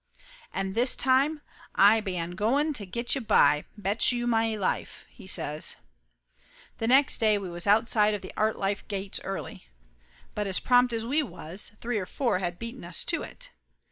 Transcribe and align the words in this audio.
"And 0.51 0.73
this 0.73 0.95
time 0.95 1.41
I 1.75 1.99
ban 2.01 2.31
going 2.31 2.73
ta 2.73 2.85
get 2.85 3.13
you 3.13 3.21
by, 3.21 3.65
betchew 3.79 4.25
may 4.25 4.57
life!" 4.57 5.05
he 5.11 5.27
says. 5.27 5.75
The 6.79 6.87
next 6.87 7.21
morning 7.21 7.41
we 7.43 7.49
was 7.51 7.67
outside 7.67 8.15
of 8.15 8.23
the 8.23 8.33
Artlife 8.35 8.87
gates 8.87 9.19
early. 9.23 9.67
But 10.33 10.59
prompt 10.63 10.91
as 10.91 11.05
we 11.05 11.21
was, 11.21 11.73
three 11.81 11.99
or 11.99 12.07
four 12.07 12.39
had 12.39 12.57
beaten 12.57 12.83
us 12.83 13.03
to 13.03 13.21
it. 13.21 13.51